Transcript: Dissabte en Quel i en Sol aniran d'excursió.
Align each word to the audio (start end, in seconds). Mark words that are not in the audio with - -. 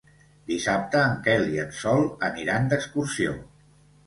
Dissabte 0.51 1.01
en 1.09 1.13
Quel 1.27 1.45
i 1.57 1.61
en 1.65 1.75
Sol 1.81 2.01
aniran 2.31 2.67
d'excursió. 2.73 3.37